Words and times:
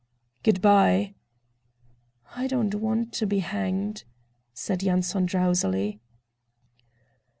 "Good 0.41 0.63
by!" 0.63 1.13
"I 2.35 2.47
don't 2.47 2.73
want 2.73 3.13
to 3.13 3.27
be 3.27 3.37
hanged!" 3.37 4.03
said 4.51 4.81
Yanson 4.81 5.27
drowsily. 5.27 6.01